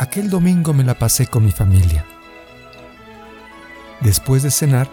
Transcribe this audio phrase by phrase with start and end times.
[0.00, 2.06] Aquel domingo me la pasé con mi familia.
[4.00, 4.88] Después de cenar,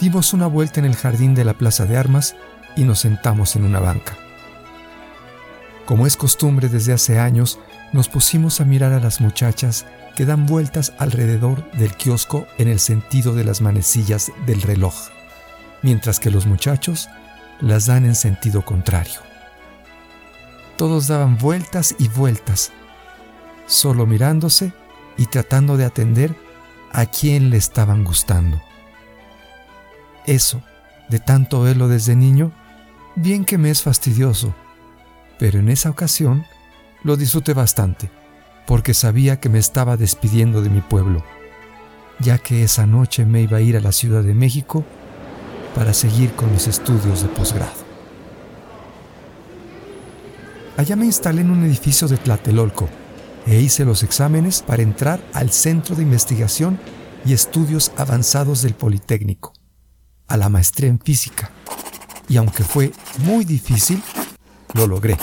[0.00, 2.36] dimos una vuelta en el jardín de la Plaza de Armas
[2.74, 4.16] y nos sentamos en una banca.
[5.84, 7.58] Como es costumbre desde hace años,
[7.92, 9.84] nos pusimos a mirar a las muchachas
[10.14, 14.94] que dan vueltas alrededor del kiosco en el sentido de las manecillas del reloj,
[15.82, 17.10] mientras que los muchachos
[17.60, 19.20] las dan en sentido contrario.
[20.78, 22.72] Todos daban vueltas y vueltas,
[23.66, 24.72] solo mirándose
[25.16, 26.34] y tratando de atender
[26.92, 28.60] a quien le estaban gustando.
[30.26, 30.62] Eso,
[31.08, 32.52] de tanto verlo desde niño,
[33.14, 34.54] bien que me es fastidioso,
[35.38, 36.44] pero en esa ocasión
[37.02, 38.10] lo disfruté bastante,
[38.66, 41.22] porque sabía que me estaba despidiendo de mi pueblo,
[42.18, 44.84] ya que esa noche me iba a ir a la Ciudad de México
[45.74, 47.86] para seguir con mis estudios de posgrado.
[50.76, 52.88] Allá me instalé en un edificio de Tlatelolco
[53.46, 56.78] e hice los exámenes para entrar al Centro de Investigación
[57.24, 59.52] y Estudios Avanzados del Politécnico,
[60.26, 61.50] a la maestría en física.
[62.28, 64.02] Y aunque fue muy difícil,
[64.74, 65.16] lo logré.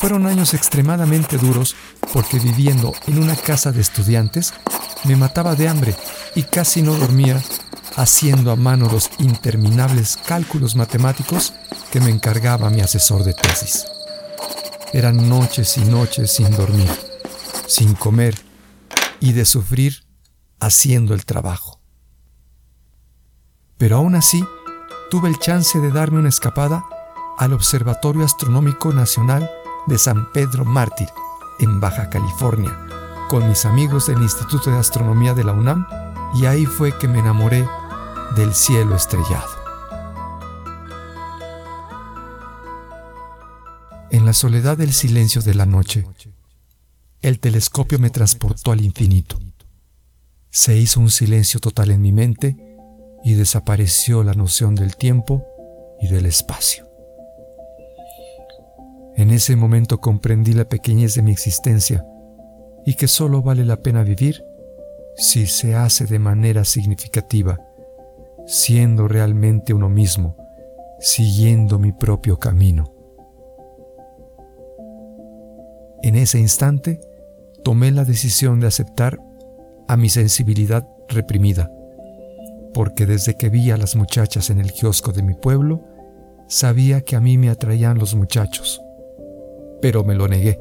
[0.00, 1.76] Fueron años extremadamente duros
[2.12, 4.54] porque viviendo en una casa de estudiantes
[5.04, 5.94] me mataba de hambre
[6.34, 7.42] y casi no dormía
[7.96, 11.52] haciendo a mano los interminables cálculos matemáticos
[11.90, 13.84] que me encargaba mi asesor de tesis.
[14.92, 16.88] Eran noches y noches sin dormir,
[17.70, 18.34] sin comer
[19.20, 20.04] y de sufrir
[20.58, 21.80] haciendo el trabajo.
[23.78, 24.44] Pero aún así,
[25.08, 26.84] tuve el chance de darme una escapada
[27.38, 29.48] al Observatorio Astronómico Nacional
[29.86, 31.08] de San Pedro Mártir,
[31.60, 32.76] en Baja California,
[33.28, 35.86] con mis amigos del Instituto de Astronomía de la UNAM,
[36.34, 37.66] y ahí fue que me enamoré
[38.34, 39.48] del cielo estrellado.
[44.10, 46.04] En la soledad del silencio de la noche,
[47.22, 49.38] el telescopio me transportó al infinito.
[50.50, 52.56] Se hizo un silencio total en mi mente
[53.22, 55.44] y desapareció la noción del tiempo
[56.00, 56.88] y del espacio.
[59.16, 62.06] En ese momento comprendí la pequeñez de mi existencia
[62.86, 64.42] y que solo vale la pena vivir
[65.16, 67.60] si se hace de manera significativa,
[68.46, 70.36] siendo realmente uno mismo,
[70.98, 72.94] siguiendo mi propio camino.
[76.02, 77.00] En ese instante,
[77.62, 79.18] tomé la decisión de aceptar
[79.88, 81.70] a mi sensibilidad reprimida,
[82.72, 85.84] porque desde que vi a las muchachas en el kiosco de mi pueblo,
[86.48, 88.80] sabía que a mí me atraían los muchachos,
[89.80, 90.60] pero me lo negué.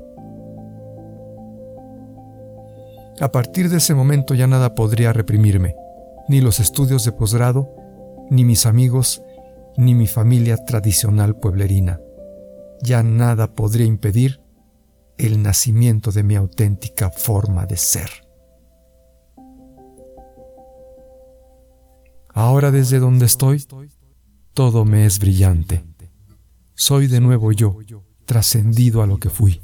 [3.21, 5.75] A partir de ese momento ya nada podría reprimirme,
[6.29, 7.75] ni los estudios de posgrado,
[8.29, 9.23] ni mis amigos,
[9.75, 11.99] ni mi familia tradicional pueblerina.
[12.81, 14.39] Ya nada podría impedir
[15.19, 18.09] el nacimiento de mi auténtica forma de ser.
[22.33, 23.65] Ahora desde donde estoy,
[24.53, 25.83] todo me es brillante.
[26.73, 27.77] Soy de nuevo yo,
[28.25, 29.61] trascendido a lo que fui.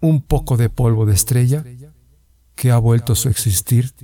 [0.00, 1.62] Un poco de polvo de estrella
[2.54, 3.94] que ha vuelto su existir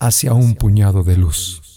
[0.00, 1.69] hacia un puñado de luz.